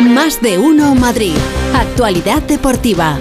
[0.00, 1.36] Más de uno Madrid.
[1.74, 3.18] Actualidad deportiva.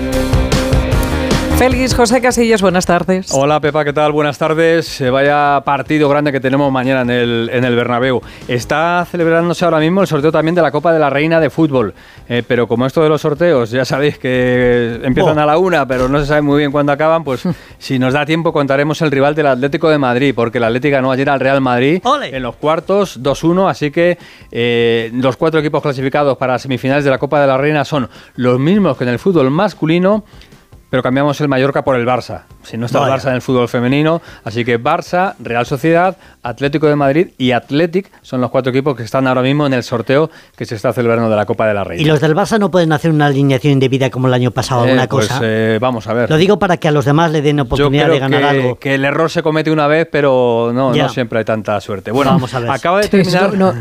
[1.58, 3.32] Félix José Casillas, buenas tardes.
[3.32, 4.12] Hola Pepa, ¿qué tal?
[4.12, 5.00] Buenas tardes.
[5.00, 8.22] Eh, vaya partido grande que tenemos mañana en el, en el Bernabéu.
[8.50, 11.94] Está celebrándose ahora mismo el sorteo también de la Copa de la Reina de Fútbol.
[12.28, 15.42] Eh, pero como esto de los sorteos, ya sabéis que empiezan Oh.
[15.42, 17.44] a la una, pero no se sabe muy bien cuándo acaban, pues
[17.80, 21.12] si nos da tiempo contaremos el rival del Atlético de Madrid, porque el Atlético ganó
[21.14, 22.02] ayer al Real Madrid
[22.32, 24.18] en los cuartos 2-1, así que
[24.52, 28.60] eh, los cuatro equipos clasificados para semifinales de la Copa de la Reina son los
[28.60, 30.26] mismos que en el fútbol masculino,
[30.96, 32.44] pero cambiamos el Mallorca por el Barça.
[32.64, 33.12] Si no está el.
[33.12, 38.10] Barça en el fútbol femenino, así que Barça, Real Sociedad, Atlético de Madrid y Athletic
[38.22, 41.30] son los cuatro equipos que están ahora mismo en el sorteo que se está celebrando
[41.30, 42.02] de la Copa de la Reina.
[42.02, 44.92] Y los del Barça no pueden hacer una alineación indebida como el año pasado, Eh,
[44.92, 45.42] alguna pues, cosa.
[45.44, 46.30] eh, vamos a ver.
[46.30, 48.48] Lo digo para que a los demás le den Yo oportunidad creo de ganar que,
[48.48, 48.76] algo.
[48.80, 51.04] que el error se comete una vez, pero no, Ya.
[51.04, 52.12] no siempre hay tanta suerte.
[52.12, 52.72] Bueno, Vamos a ver.
[52.72, 53.54] acaba de terminar.
[53.54, 53.80] no, no,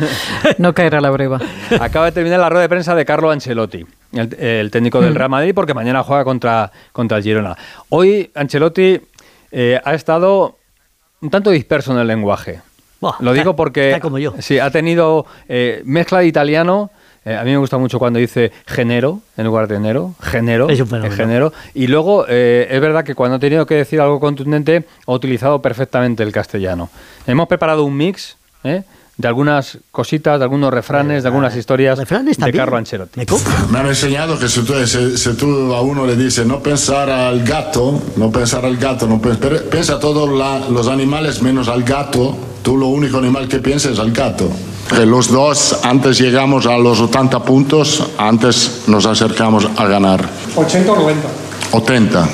[0.58, 1.38] no caerá la breva.
[1.80, 5.30] Acaba de terminar la rueda de prensa de Carlo Ancelotti, el, el técnico del Real
[5.30, 7.56] Madrid, porque mañana juega contra, contra el Girona.
[7.88, 9.00] Hoy Ancelotti
[9.52, 10.56] eh, ha estado
[11.20, 12.60] un tanto disperso en el lenguaje.
[13.00, 14.34] Buah, Lo digo porque está como yo.
[14.38, 16.90] sí, ha tenido eh, mezcla de italiano.
[17.24, 20.80] eh, a mí me gusta mucho cuando dice genero en lugar de enero, genero, Es
[20.80, 21.14] un fenómeno.
[21.16, 21.52] genero.
[21.74, 25.60] Y luego eh, es verdad que cuando ha tenido que decir algo contundente ha utilizado
[25.62, 26.88] perfectamente el castellano.
[27.26, 28.82] Hemos preparado un mix ¿eh?
[29.16, 33.20] De algunas cositas, de algunos refranes, de algunas historias de Carlo Ancelotti.
[33.70, 37.08] Me han enseñado que si tú, si- si tú a uno le dices no pensar
[37.10, 41.42] al gato, no pensar al gato, no pe- pero piensa a todos la- los animales
[41.42, 44.50] menos al gato, tú lo único animal que piensas es al gato.
[44.88, 50.28] Que los dos, antes llegamos a los 80 puntos, antes nos acercamos a ganar.
[50.56, 51.28] 80 o 90.
[51.72, 52.28] 80.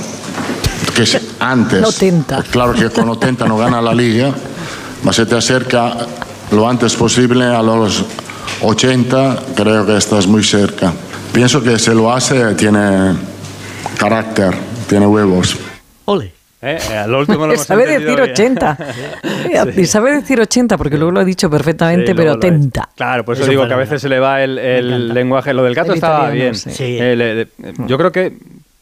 [0.97, 1.05] Que
[1.41, 1.85] antes.
[1.85, 2.43] 80.
[2.51, 4.33] Claro que con 80 no gana la liga,
[5.03, 5.97] pero se te acerca
[6.53, 8.05] lo antes posible a los
[8.63, 10.93] 80, creo que estás muy cerca.
[11.33, 13.15] Pienso que si lo hace tiene
[13.99, 14.55] carácter,
[14.89, 15.57] tiene huevos.
[16.07, 16.33] Ole.
[16.63, 18.21] Eh, eh, lo último lo hemos sabe decir bien.
[18.33, 18.79] 80.
[19.77, 22.53] Y sabe decir 80 porque luego lo ha dicho perfectamente, Sí, pero luego lo es.
[22.55, 22.89] 80.
[22.97, 25.55] Claro, por eso Es un digo que a veces se le va el, el lenguaje.
[25.55, 26.55] Lo del gato El estaba bien.
[26.55, 26.71] sí.
[26.71, 26.99] Sí.
[27.01, 27.49] Eh, le- le-
[27.87, 28.37] yo creo que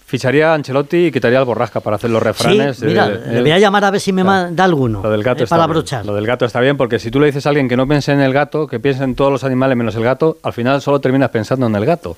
[0.08, 2.78] ficharía a Ancelotti y quitaría al Borrasca para hacer los refranes.
[2.78, 5.02] Sí, mira, Eh, le voy a llamar a ver si me ma- da alguno.
[5.02, 5.70] Lo del gato eh, está para bien.
[5.76, 6.06] abrochar.
[6.06, 8.10] Lo del gato está bien porque si tú le dices a alguien que no piense
[8.12, 10.98] en el gato, que piense en todos los animales menos el gato, al final solo
[10.98, 12.16] terminas pensando en el gato.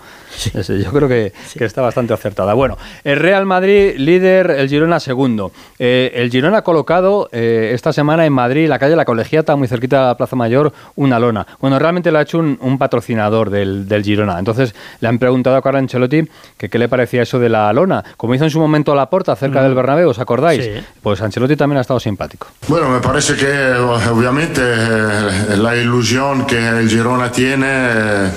[0.55, 2.55] Ese, yo creo que, que está bastante acertada.
[2.55, 5.51] Bueno, el Real Madrid líder, el Girona segundo.
[5.81, 9.67] Eh, el Girona ha colocado eh, esta semana en Madrid, la calle La Colegiata, muy
[9.67, 11.45] cerquita de la Plaza Mayor, una lona.
[11.61, 14.39] Bueno, realmente lo ha hecho un, un patrocinador del, del Girona.
[14.39, 16.23] Entonces le han preguntado a Carlo Ancelotti
[16.57, 17.80] que qué le parecía eso de la lona.
[18.17, 20.65] Como hizo en su momento la porta cerca del Bernabéu, ¿os acordáis?
[20.65, 20.71] Sí.
[21.03, 22.49] Pues Ancelotti también ha estado simpático.
[22.69, 23.73] Bueno, me parece que
[24.11, 28.31] obviamente eh, la ilusión que el Girona tiene eh,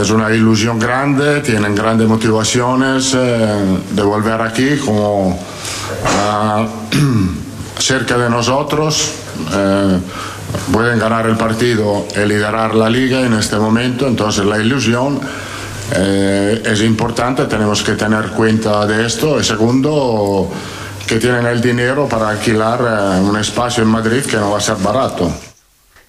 [0.00, 5.38] es una ilusión grande, tienen grandes motivaciones eh, de volver aquí como
[6.04, 6.66] ah,
[7.78, 9.12] cerca de nosotros.
[9.52, 9.98] eh,
[10.72, 15.20] pueden ganar el partido y liderar la liga en este momento, entonces la ilusión
[15.94, 19.40] eh, es importante, tenemos que tener cuenta de esto.
[19.40, 20.50] Y segundo,
[21.06, 24.60] que tienen el dinero para alquilar eh, un espacio en Madrid que no va a
[24.60, 25.30] ser barato.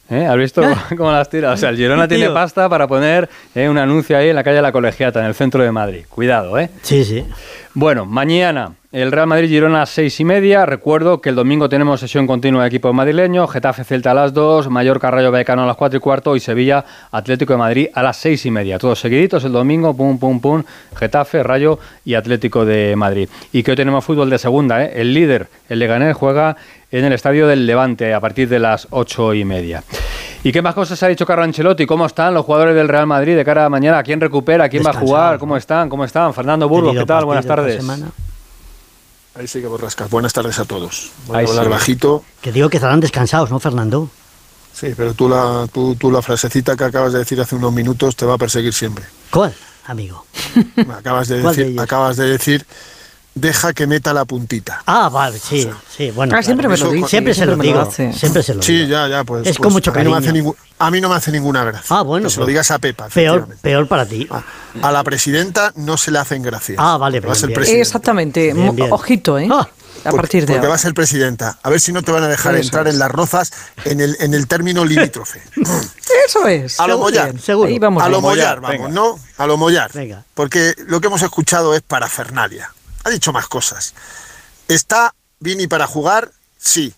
[0.09, 0.25] ¿Eh?
[0.25, 0.61] ¿Has visto
[0.97, 1.51] cómo las tira?
[1.51, 4.61] O sea, el Girona tiene pasta para poner eh, un anuncio ahí en la calle
[4.61, 6.05] La Colegiata, en el centro de Madrid.
[6.09, 6.69] Cuidado, ¿eh?
[6.81, 7.25] Sí, sí.
[7.73, 8.71] Bueno, mañana
[9.01, 10.65] el Real Madrid Girona a las seis y media.
[10.65, 14.71] Recuerdo que el domingo tenemos sesión continua de equipo madrileño, Getafe Celta a las 2,
[14.71, 18.17] Mallorca Rayo Vallecano a las 4 y cuarto y Sevilla Atlético de Madrid a las
[18.17, 18.79] seis y media.
[18.79, 20.63] Todos seguiditos el domingo, pum, pum, pum,
[20.95, 23.29] Getafe, Rayo y Atlético de Madrid.
[23.53, 24.93] Y que hoy tenemos fútbol de segunda, ¿eh?
[24.95, 26.57] El líder, el Leganés, juega
[26.89, 29.83] en el estadio del Levante a partir de las ocho y media.
[30.43, 31.85] ¿Y qué más cosas ha dicho Carlo Ancelotti?
[31.85, 34.01] ¿Cómo están los jugadores del Real Madrid de cara a mañana?
[34.01, 34.67] ¿Quién recupera?
[34.69, 35.37] ¿Quién va a jugar?
[35.37, 35.87] ¿Cómo están?
[35.87, 36.33] ¿Cómo están?
[36.33, 37.25] Fernando Burgos, ¿qué tal?
[37.25, 37.85] Buenas tardes.
[39.37, 40.09] Ahí sí que borrascas.
[40.09, 41.11] Buenas tardes a todos.
[41.27, 41.71] Voy Ahí a hablar sí.
[41.71, 42.23] bajito.
[42.41, 44.09] Que digo que estarán descansados, ¿no, Fernando?
[44.73, 48.15] Sí, pero tú la, tú, tú la frasecita que acabas de decir hace unos minutos
[48.15, 49.05] te va a perseguir siempre.
[49.31, 49.53] ¿Cuál,
[49.85, 50.25] amigo?
[50.97, 52.65] Acabas de ¿Cuál de decir, acabas de decir,
[53.39, 54.81] deja que meta la puntita.
[54.85, 56.35] Ah, vale, sí, sí, bueno.
[56.37, 58.13] Ah, siempre me lo dice, Siempre se siempre lo digo, hace.
[58.13, 58.89] siempre se lo Sí, digo.
[58.89, 59.41] ya, ya, pues.
[59.47, 60.55] Es pues con mucho a mí, no me hace cariño.
[60.79, 61.95] a mí no me hace ninguna gracia.
[61.97, 62.25] Ah, bueno.
[62.27, 63.07] Que se lo pues, digas a Pepa.
[63.09, 64.27] Peor, peor para ti.
[64.81, 66.77] A la presidenta no se le hacen gracias.
[66.79, 67.79] Ah, vale, va a ser bien.
[67.81, 68.53] Exactamente.
[68.53, 68.91] Bien, Mo- bien.
[68.91, 69.47] Ojito, ¿eh?
[70.05, 70.69] a partir de Porque ahora.
[70.69, 71.57] va a ser presidenta.
[71.63, 72.93] A ver si no te van a dejar Eso entrar es.
[72.93, 73.51] en las rozas
[73.83, 75.41] en el, en el término limítrofe.
[76.27, 76.79] Eso es.
[76.79, 77.33] A lo mollar.
[77.79, 78.89] Vamos a lo mollar, vamos, venga.
[78.89, 79.19] ¿no?
[79.37, 79.91] A lo mollar.
[79.93, 80.23] Venga.
[80.33, 82.71] Porque lo que hemos escuchado es parafernalia.
[83.07, 83.93] Ha dicho más cosas.
[84.67, 86.33] ¿Está Vini para jugar?
[86.57, 86.93] Sí.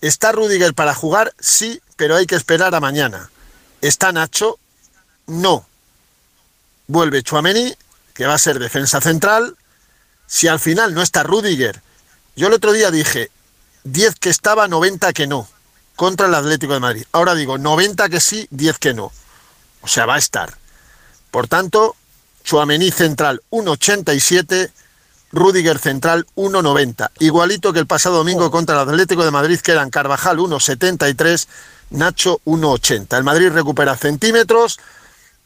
[0.00, 1.32] ¿Está Rudiger para jugar?
[1.38, 3.30] Sí, pero hay que esperar a mañana.
[3.80, 4.58] ¿Está Nacho?
[5.28, 5.64] No.
[6.88, 7.72] vuelve Chuamení,
[8.14, 9.56] que va a ser defensa central.
[10.26, 11.82] Si al final no está Rudiger,
[12.34, 13.30] yo el otro día dije
[13.84, 15.48] 10 que estaba, 90 que no,
[15.94, 17.04] contra el Atlético de Madrid.
[17.12, 19.12] Ahora digo 90 que sí, 10 que no.
[19.82, 20.58] O sea, va a estar.
[21.30, 21.94] Por tanto,
[22.42, 24.72] Chuamení central 1,87,
[25.32, 27.10] Rudiger central 1,90.
[27.18, 31.46] Igualito que el pasado domingo contra el Atlético de Madrid, que eran Carvajal 1,73,
[31.90, 33.16] Nacho 1,80.
[33.16, 34.78] El Madrid recupera centímetros,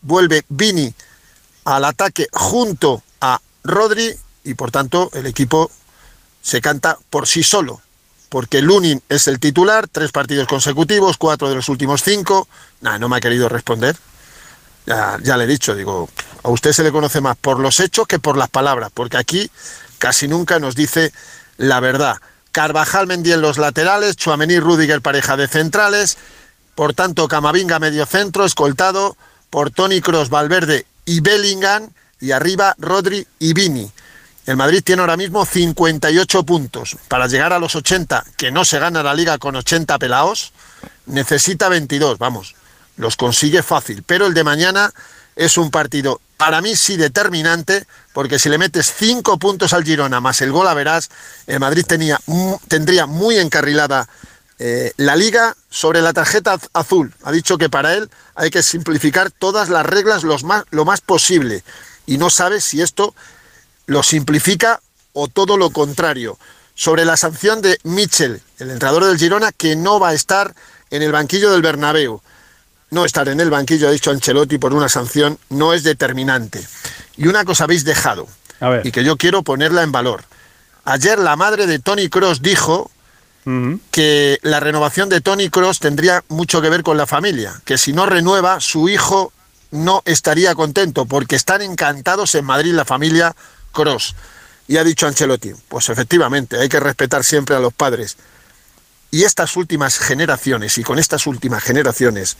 [0.00, 0.93] vuelve Vini
[1.64, 4.14] al ataque junto a Rodri
[4.44, 5.70] y por tanto el equipo
[6.43, 7.81] se canta por sí solo.
[8.28, 12.49] Porque Lunin es el titular, tres partidos consecutivos, cuatro de los últimos cinco.
[12.81, 13.94] Nah, no me ha querido responder.
[14.87, 16.08] Ya, le he dicho, digo,
[16.43, 19.50] a usted se le conoce más por los hechos que por las palabras, porque aquí
[19.99, 21.12] casi nunca nos dice
[21.56, 22.17] la verdad.
[22.50, 26.19] Carvajal Mendy en los laterales, Chuamení Rudiger pareja de centrales,
[26.75, 29.17] por tanto Camavinga medio centro, escoltado
[29.50, 31.90] por Tony Cross, Valverde y Bellingham,
[32.20, 33.90] y arriba Rodri y Vini.
[34.46, 36.96] El Madrid tiene ahora mismo 58 puntos.
[37.08, 40.52] Para llegar a los 80, que no se gana la liga con 80 pelaos,
[41.06, 42.55] necesita 22, vamos,
[42.96, 44.02] los consigue fácil.
[44.02, 44.92] Pero el de mañana
[45.36, 50.20] es un partido, para mí sí determinante, porque si le metes 5 puntos al Girona
[50.20, 51.08] más el gol a verás,
[51.46, 52.20] el Madrid tenía,
[52.68, 54.08] tendría muy encarrilada
[54.58, 57.12] eh, la liga sobre la tarjeta azul.
[57.22, 61.62] Ha dicho que para él hay que simplificar todas las reglas más, lo más posible.
[62.06, 63.14] Y no sabe si esto
[63.86, 64.80] lo simplifica
[65.12, 66.38] o todo lo contrario.
[66.74, 70.54] Sobre la sanción de Mitchell, el entrenador del Girona, que no va a estar
[70.90, 72.20] en el banquillo del Bernabéu.
[72.92, 76.62] No estar en el banquillo, ha dicho Ancelotti, por una sanción no es determinante.
[77.16, 78.28] Y una cosa habéis dejado,
[78.84, 80.24] y que yo quiero ponerla en valor.
[80.84, 82.90] Ayer la madre de Tony Cross dijo
[83.90, 87.94] que la renovación de Tony Cross tendría mucho que ver con la familia, que si
[87.94, 89.32] no renueva, su hijo
[89.70, 93.34] no estaría contento, porque están encantados en Madrid la familia
[93.72, 94.14] Cross.
[94.68, 98.18] Y ha dicho Ancelotti, pues efectivamente, hay que respetar siempre a los padres.
[99.10, 102.36] Y estas últimas generaciones, y con estas últimas generaciones,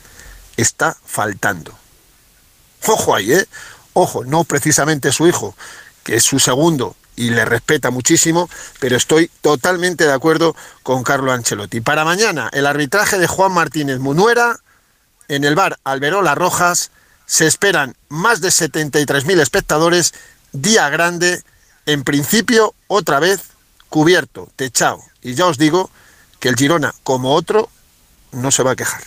[0.57, 1.73] está faltando.
[2.87, 3.47] Ojo ahí, ¿eh?
[3.95, 5.55] Ojo, no precisamente su hijo,
[6.03, 8.49] que es su segundo y le respeta muchísimo,
[8.81, 11.81] pero estoy totalmente de acuerdo con Carlo Ancelotti.
[11.81, 14.59] Para mañana, el arbitraje de Juan Martínez Munuera,
[15.29, 16.91] en el bar Alberola Rojas,
[17.27, 20.15] se esperan más de 73.000 espectadores
[20.53, 21.43] día grande,
[21.87, 23.41] en principio otra vez
[23.89, 25.03] cubierto, techado.
[25.21, 25.91] Y ya os digo
[26.41, 27.69] que el Girona, como otro,
[28.33, 29.03] no se va a quejar.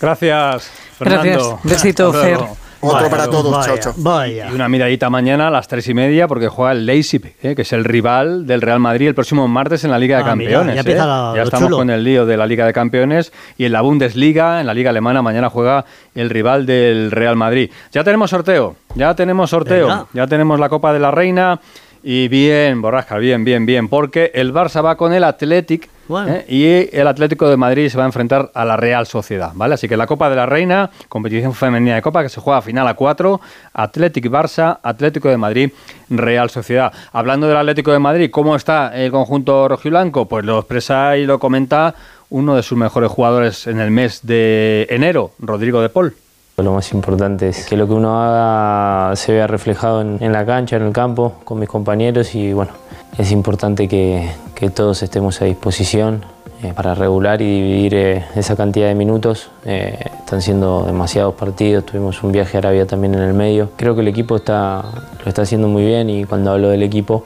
[0.00, 1.22] Gracias, Fernando.
[1.62, 1.62] Gracias.
[1.64, 2.38] Besito, Fer.
[2.80, 4.26] Otro para todos, chao, chao.
[4.28, 7.56] Y una miradita mañana a las tres y media porque juega el Leipzig, ¿eh?
[7.56, 10.26] que es el rival del Real Madrid el próximo martes en la Liga de Ah,
[10.26, 10.76] Campeones.
[10.76, 11.06] mira, ya ¿eh?
[11.06, 11.76] la- Ya estamos chulo.
[11.78, 14.90] con el lío de la Liga de Campeones y en la Bundesliga, en la Liga
[14.90, 15.84] Alemana, mañana juega
[16.14, 17.68] el rival del Real Madrid.
[17.90, 20.06] Ya tenemos sorteo, ya tenemos sorteo, Venga.
[20.12, 21.58] ya tenemos la Copa de la Reina
[22.04, 26.32] y bien, Borrasca, bien, bien, bien, porque el Barça va con el Athletic Bueno.
[26.32, 26.44] ¿eh?
[26.48, 29.74] y el Atlético de Madrid se va a enfrentar a la Real Sociedad, ¿vale?
[29.74, 32.62] Así que la Copa de la Reina, competición femenina de Copa que se juega a
[32.62, 33.40] final a cuatro,
[33.74, 35.70] Atlético Barça, Atlético de Madrid,
[36.08, 36.92] Real Sociedad.
[37.12, 40.26] Hablando del Atlético de Madrid, ¿cómo está el conjunto rojiblanco?
[40.26, 41.94] Pues lo expresa y lo comenta
[42.30, 46.14] uno de sus mejores jugadores en el mes de enero, Rodrigo de Paul.
[46.56, 50.44] Lo más importante es que lo que uno haga se vea reflejado en, en la
[50.44, 52.72] cancha, en el campo, con mis compañeros y bueno,
[53.16, 56.24] es importante que, que todos estemos a disposición
[56.62, 59.50] eh, para regular y dividir eh, esa cantidad de minutos.
[59.64, 63.70] Eh, están siendo demasiados partidos, tuvimos un viaje a Arabia también en el medio.
[63.76, 64.84] Creo que el equipo está,
[65.24, 67.24] lo está haciendo muy bien y cuando hablo del equipo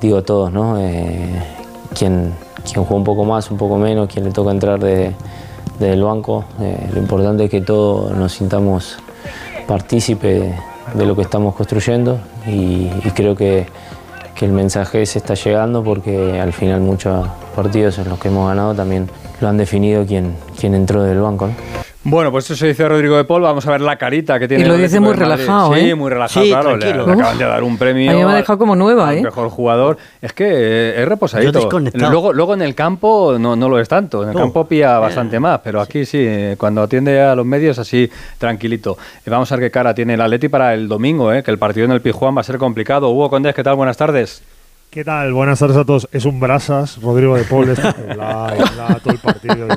[0.00, 0.78] digo todos, ¿no?
[0.78, 1.42] Eh,
[1.96, 2.32] quien,
[2.64, 5.14] quien juega un poco más, un poco menos, quien le toca entrar de,
[5.78, 6.44] desde el banco.
[6.60, 8.98] Eh, lo importante es que todos nos sintamos
[9.66, 10.54] partícipes
[10.94, 13.66] de lo que estamos construyendo y, y creo que,
[14.40, 18.48] que el mensaje se está llegando porque al final muchos partidos en los que hemos
[18.48, 19.06] ganado también
[19.38, 21.50] lo han definido quien, quien entró del banco.
[22.02, 23.42] Bueno, pues eso se dice Rodrigo de Paul.
[23.42, 24.64] Vamos a ver la carita que tiene.
[24.64, 25.94] Y lo el dice muy relajado, Sí, ¿eh?
[25.94, 26.76] muy relajado, Sí, claro.
[26.76, 27.06] Le, tranquilo.
[27.06, 28.10] le acaban de dar un premio.
[28.10, 29.22] A mí me ha dejado como nueva, al ¿eh?
[29.22, 29.98] mejor jugador.
[30.22, 31.68] Es que eh, es reposadito.
[31.92, 34.22] Luego, luego en el campo no, no lo es tanto.
[34.22, 37.78] En el campo pilla bastante más, pero aquí sí, eh, cuando atiende a los medios
[37.78, 38.96] así tranquilito.
[39.26, 41.58] Eh, Vamos a ver qué cara tiene el Atleti para el domingo, eh, que el
[41.58, 43.10] partido en el Pijuán va a ser complicado.
[43.10, 43.76] Hugo Condés, ¿qué tal?
[43.76, 44.42] Buenas tardes.
[44.90, 45.32] ¿Qué tal?
[45.32, 46.08] Buenas tardes a todos.
[46.10, 49.68] Es un brasas, Rodrigo de Paul, todo el partido,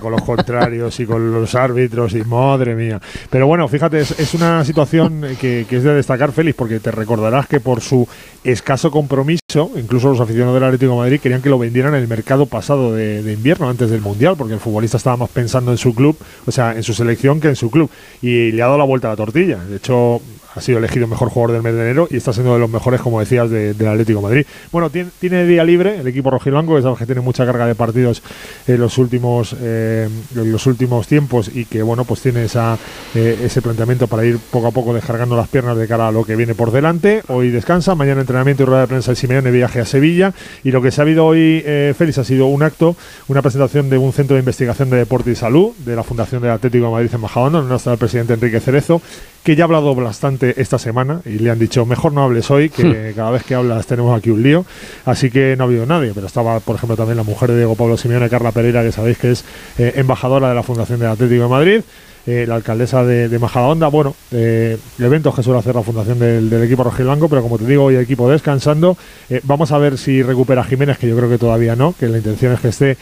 [0.00, 3.00] con los contrarios y con los árbitros, y madre mía.
[3.30, 6.92] Pero bueno, fíjate, es, es una situación que, que es de destacar, Félix, porque te
[6.92, 8.06] recordarás que por su
[8.44, 12.08] escaso compromiso, incluso los aficionados del Atlético de Madrid querían que lo vendieran en el
[12.08, 15.78] mercado pasado de, de invierno, antes del Mundial, porque el futbolista estaba más pensando en
[15.78, 17.90] su club, o sea, en su selección que en su club.
[18.22, 19.56] Y le ha dado la vuelta a la tortilla.
[19.56, 20.22] De hecho,
[20.54, 23.00] ha sido elegido mejor jugador del mes de enero y está siendo de los mejores,
[23.00, 24.44] como decías, de- del Atlético Madrid.
[24.72, 28.22] Bueno, tiene, día libre el equipo rojiblanco, que sabes que tiene mucha carga de partidos
[28.66, 32.76] en los últimos eh, en los últimos tiempos y que bueno pues tiene esa,
[33.14, 36.24] eh, ese planteamiento para ir poco a poco descargando las piernas de cara a lo
[36.24, 37.22] que viene por delante.
[37.28, 40.32] Hoy descansa, mañana entrenamiento y rueda de prensa de Simeone, viaje a Sevilla
[40.64, 42.96] y lo que se ha habido hoy, eh, Félix, ha sido un acto,
[43.28, 46.50] una presentación de un centro de investigación de deporte y salud de la Fundación del
[46.50, 49.00] Atlético Madrid en Majadahonda, donde está el presidente Enrique Cerezo,
[49.42, 52.68] que ya ha hablado bastante esta semana y le han dicho, mejor no hables hoy,
[52.68, 54.66] que cada vez que hablas tenemos aquí un lío.
[55.06, 57.74] Así que no ha habido nadie, pero estaba, por ejemplo, también la mujer de Diego
[57.74, 59.44] Pablo Simeone, Carla Pereira, que sabéis que es
[59.78, 61.80] eh, embajadora de la Fundación del Atlético de Madrid.
[62.26, 66.50] eh, la alcaldesa de, de Majadahonda, bueno, eh, eventos que suele hacer la fundación del,
[66.50, 68.96] del equipo rojiblanco, pero como te digo, hoy el equipo descansando.
[69.44, 72.52] Vamos a ver si recupera Jiménez, que yo creo que todavía no, que la intención
[72.52, 72.96] es que esté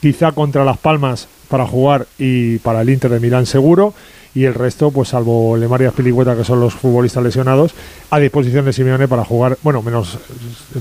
[0.00, 3.94] quizá contra Las Palmas para jugar y para el Inter de Milán seguro.
[4.34, 7.74] Y el resto, pues salvo Lemar y Azpilicueta, que son los futbolistas lesionados,
[8.10, 10.18] a disposición de Simeone para jugar, bueno, menos,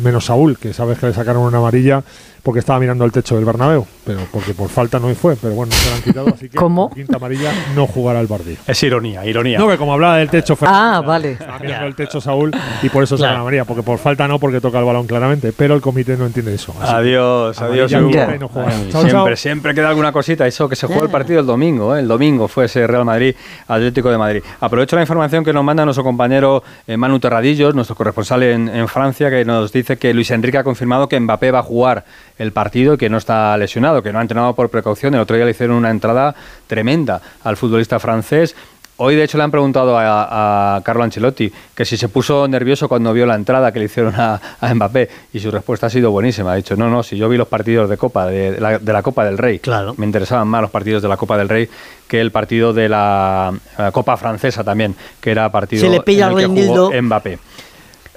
[0.02, 2.04] menos Saúl, que sabes que le sacaron una amarilla
[2.44, 5.72] porque estaba mirando el techo del Bernabéu, pero porque por falta no fue, pero bueno,
[5.74, 6.90] se la han quitado, así que ¿Cómo?
[6.90, 8.58] quinta amarilla no jugará el partido.
[8.66, 9.60] Es ironía, ironía.
[9.60, 11.34] No, que como hablaba del techo, Ah, vale.
[11.34, 13.36] estaba mirando el techo Saúl y por eso se Claro.
[13.36, 16.26] la amarilla, porque por falta no, porque toca el balón claramente, pero el comité no
[16.26, 16.74] entiende eso.
[16.82, 17.92] Adiós, adiós.
[17.92, 18.70] y no juega.
[18.70, 19.36] Ay, Chao, siempre, chao.
[19.36, 20.48] siempre queda alguna cosita.
[20.48, 22.00] Eso que se jugó el partido el domingo, ¿eh?
[22.00, 23.36] el domingo fue ese Real Madrid
[23.68, 24.42] Atlético de Madrid.
[24.60, 28.88] Aprovecho la información que nos manda nuestro compañero eh, Manu Terradillos, nuestro corresponsal en, en
[28.88, 32.04] Francia, que nos dice que Luis Enrique ha confirmado que Mbappé va a jugar
[32.42, 35.14] el partido que no está lesionado, que no ha entrenado por precaución.
[35.14, 36.34] El otro día le hicieron una entrada
[36.68, 38.56] tremenda al futbolista francés.
[39.04, 42.88] Hoy, de hecho, le han preguntado a, a Carlo Ancelotti que si se puso nervioso
[42.88, 46.12] cuando vio la entrada que le hicieron a, a Mbappé y su respuesta ha sido
[46.12, 46.52] buenísima.
[46.52, 49.02] Ha dicho, no, no, si yo vi los partidos de Copa, de, la, de la
[49.02, 49.96] Copa del Rey, Claro.
[49.98, 51.68] me interesaban más los partidos de la Copa del Rey
[52.08, 56.28] que el partido de la, eh, Copa Francesa también, que era partido Se le pilla
[56.30, 57.40] en el que jugó Mbappé.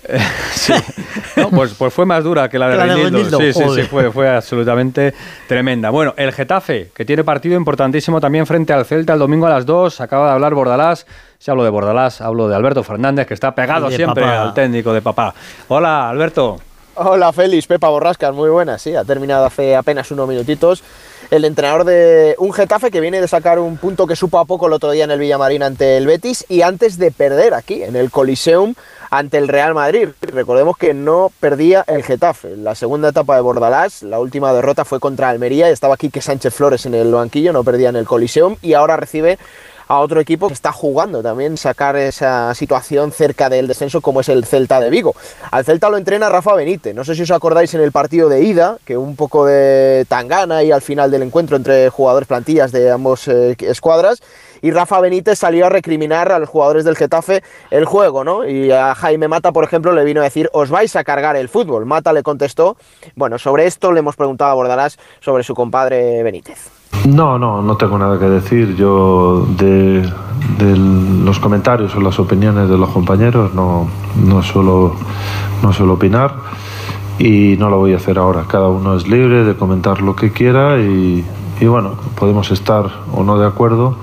[0.55, 0.73] Sí.
[1.37, 4.29] No, pues, pues fue más dura que la de la Sí, sí, sí, fue, fue
[4.29, 5.13] absolutamente
[5.49, 5.91] tremenda.
[5.91, 9.67] Bueno, el Getafe, que tiene partido importantísimo también frente al Celta el domingo a las
[9.67, 10.01] 2.
[10.01, 11.07] Acaba de hablar Bordalás.
[11.39, 14.43] Si hablo de Bordalás, hablo de Alberto Fernández, que está pegado siempre papá.
[14.43, 15.35] al técnico de papá.
[15.69, 16.59] Hola, Alberto.
[16.97, 20.85] Hola Félix, Pepa Borrascas, muy buenas, sí, ha terminado hace apenas unos minutitos
[21.31, 24.69] el entrenador de un Getafe que viene de sacar un punto que supo a poco
[24.69, 27.97] el otro día en el Villamarín ante el Betis y antes de perder aquí en
[27.97, 28.75] el Coliseum
[29.11, 30.09] ante el Real Madrid.
[30.21, 32.57] Recordemos que no perdía el Getafe.
[32.57, 36.55] La segunda etapa de Bordalás, la última derrota fue contra Almería estaba aquí que Sánchez
[36.55, 39.39] Flores en el banquillo, no perdía en el Coliseum y ahora recibe
[39.87, 44.29] a otro equipo que está jugando también sacar esa situación cerca del descenso como es
[44.29, 45.15] el Celta de Vigo.
[45.51, 46.95] Al Celta lo entrena Rafa Benítez.
[46.95, 50.63] No sé si os acordáis en el partido de ida, que un poco de tangana
[50.63, 54.23] y al final del encuentro entre jugadores plantillas de ambos eh, escuadras.
[54.65, 58.49] Y Rafa Benítez salió a recriminar a los jugadores del Getafe el juego, ¿no?
[58.49, 61.51] Y a Jaime Mata, por ejemplo, le vino a decir, os vais a cargar el
[61.51, 61.85] fútbol.
[61.85, 62.79] Mata le contestó,
[63.15, 66.71] bueno, sobre esto le hemos preguntado a Bordalás sobre su compadre Benítez.
[67.07, 68.75] No, no, no tengo nada que decir.
[68.75, 70.03] Yo de,
[70.59, 74.97] los comentarios o las opiniones de los compañeros no, no, suelo,
[75.63, 76.37] no suelo opinar
[77.19, 78.47] y no lo voy a hacer ahora.
[78.49, 81.23] Cada uno es libre de comentar lo que quiera y,
[81.61, 83.97] y bueno, podemos estar o no de acuerdo.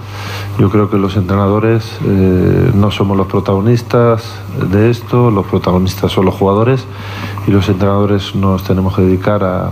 [0.60, 4.24] Yo creo que los entrenadores eh, no somos los protagonistas
[4.70, 6.86] de esto, los protagonistas son los jugadores
[7.48, 9.72] y los entrenadores nos tenemos que dedicar a,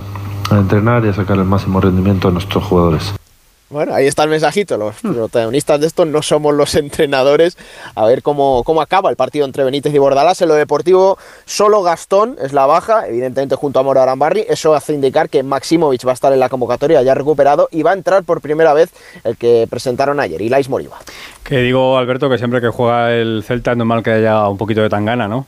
[0.52, 3.19] a entrenar y a sacar el máximo rendimiento a nuestros jugadores.
[3.70, 4.78] Bueno, ahí está el mensajito.
[4.78, 7.56] Los protagonistas de esto no somos los entrenadores.
[7.94, 10.42] A ver cómo, cómo acaba el partido entre Benítez y Bordalás.
[10.42, 14.46] En lo deportivo, solo Gastón es la baja, evidentemente junto a Moro Arambarri.
[14.50, 17.92] Eso hace indicar que Maximovic va a estar en la convocatoria ya recuperado y va
[17.92, 18.90] a entrar por primera vez
[19.24, 20.98] el que presentaron ayer, Ilais Moriba.
[21.44, 24.82] Que digo, Alberto, que siempre que juega el Celta es normal que haya un poquito
[24.82, 25.46] de tangana, ¿no?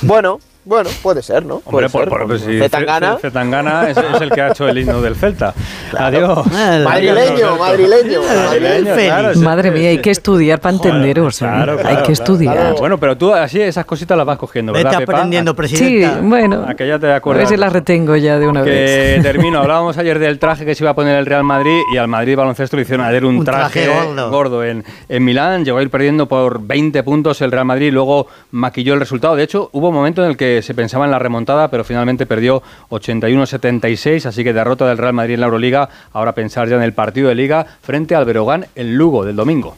[0.00, 1.56] Bueno, bueno, puede ser, ¿no?
[1.64, 2.26] Hombre, Puede por, ser.
[2.28, 3.16] por, si Zetangana.
[3.18, 5.52] Zetangana es, es el que ha hecho el himno del Celta.
[5.96, 6.46] Adiós.
[6.84, 8.20] Madrileño, madrileño.
[8.22, 10.02] Madrileño, claro, sí, Madre sí, mía, hay sí.
[10.02, 11.42] que estudiar para Joder, entenderos.
[11.42, 11.44] ¿eh?
[11.44, 12.56] claro, hay claro, que claro, estudiar.
[12.56, 12.76] claro.
[12.78, 15.12] Bueno, pero tú así esas cositas las vas cogiendo, ¿verdad, Vete Pepa?
[15.18, 16.18] aprendiendo, Sí, presidenta.
[16.22, 16.64] bueno.
[16.66, 17.48] A que ya te A ver acuerdas.
[17.48, 19.16] si la retengo ya de una vez.
[19.16, 19.58] Que termino.
[19.60, 22.36] Hablábamos ayer del traje que se iba a poner el Real Madrid y al Madrid
[22.36, 23.86] baloncesto le hicieron ayer un, Un traje
[24.30, 24.64] gordo.
[24.64, 25.64] en, en Milán.
[25.64, 29.36] Llegó a ir perdiendo por 20 puntos el Real Madrid, luego maquilló el resultado.
[29.36, 32.26] De hecho, hubo un momento en el que se pensaba en la remontada, pero finalmente
[32.26, 35.88] perdió 81-76, así que derrota del Real Madrid en la Euroliga.
[36.12, 39.76] Ahora pensar ya en el partido de Liga frente al Berogán en Lugo del domingo.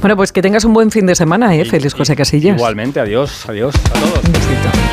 [0.00, 1.64] Bueno, pues que tengas un buen fin de semana, ¿eh?
[1.64, 2.56] Feliz José Casillas.
[2.56, 4.24] Igualmente, adiós, adiós a todos.
[4.24, 4.83] Un besito.